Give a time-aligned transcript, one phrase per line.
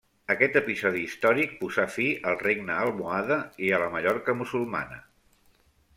[0.33, 3.37] Aquest episodi històric posà fi al regne almohade
[3.69, 4.99] i a la Mallorca musulmana.